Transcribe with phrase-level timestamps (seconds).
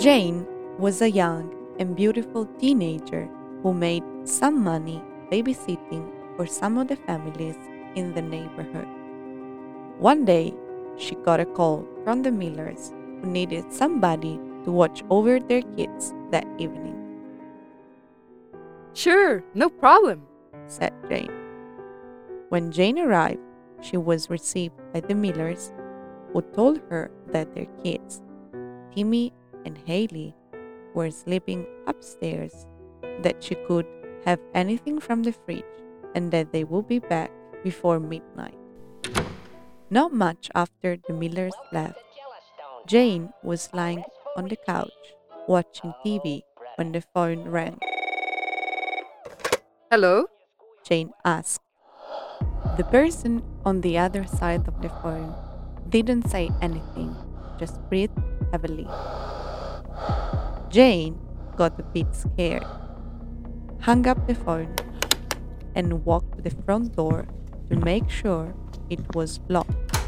[0.00, 0.46] Jane
[0.78, 3.28] was a young and beautiful teenager
[3.62, 7.58] who made some money babysitting for some of the families
[7.96, 8.88] in the neighborhood.
[9.98, 10.54] One day,
[10.96, 16.14] she got a call from the Millers who needed somebody to watch over their kids
[16.30, 16.96] that evening,
[18.94, 20.22] Sure, no problem.
[20.66, 21.30] said Jane.
[22.48, 23.44] When Jane arrived,
[23.82, 25.72] she was received by the Millers,
[26.32, 28.22] who told her that their kids,
[28.94, 30.34] Timmy and Haley,
[30.94, 32.66] were sleeping upstairs,
[33.22, 33.86] that she could
[34.24, 35.64] have anything from the fridge,
[36.14, 37.30] and that they would be back
[37.62, 38.58] before midnight.
[39.90, 41.98] Not much after the Millers left,
[42.86, 44.04] Jane was lying
[44.36, 44.92] on the couch
[45.46, 46.42] watching TV
[46.76, 47.78] when the phone rang.
[49.90, 50.26] Hello?
[50.86, 51.62] Jane asked.
[52.76, 55.34] The person on the other side of the phone
[55.88, 57.14] didn't say anything,
[57.58, 58.16] just breathed
[58.52, 58.86] heavily.
[60.70, 61.18] Jane
[61.56, 62.64] got a bit scared,
[63.80, 64.72] hung up the phone,
[65.74, 67.26] and walked to the front door
[67.68, 68.54] to make sure
[68.88, 69.98] it was locked.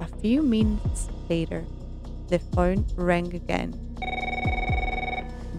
[0.00, 1.64] A few minutes later,
[2.26, 3.78] the phone rang again.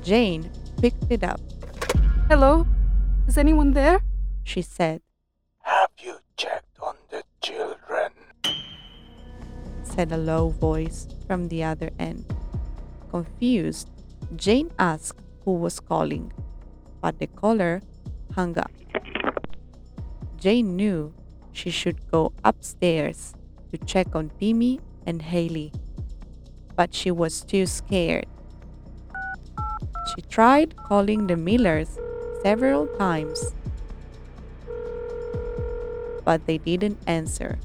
[0.03, 1.39] Jane picked it up.
[2.27, 2.67] Hello?
[3.27, 4.01] Is anyone there?
[4.43, 5.01] She said,
[5.61, 8.11] Have you checked on the children?
[9.83, 12.25] said a low voice from the other end.
[13.09, 13.89] Confused,
[14.35, 16.31] Jane asked who was calling,
[17.01, 17.81] but the caller
[18.33, 18.71] hung up.
[20.37, 21.13] Jane knew
[21.51, 23.33] she should go upstairs
[23.71, 25.73] to check on Timmy and Haley,
[26.75, 28.25] but she was too scared.
[30.15, 31.99] She tried calling the Millers
[32.41, 33.53] several times,
[36.23, 37.59] but they didn't answer.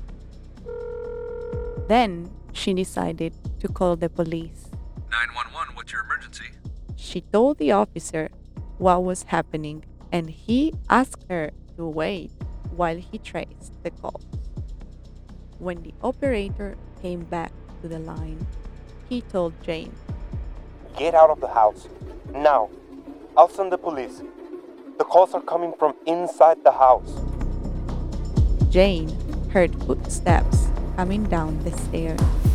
[1.89, 4.66] Then she decided to call the police.
[5.11, 6.47] 911, what's your emergency?
[6.97, 8.29] She told the officer
[8.79, 12.31] what was happening and he asked her to wait
[12.71, 14.25] while he traced the calls.
[15.59, 18.47] When the operator came back to the line,
[19.09, 19.93] he told Jane,
[20.97, 21.89] Get out of the house.
[22.33, 22.71] Now.
[23.37, 24.23] I'll send the police.
[24.97, 27.21] The calls are coming from inside the house.
[28.71, 29.11] Jane
[29.51, 32.46] heard footsteps coming down the stairs.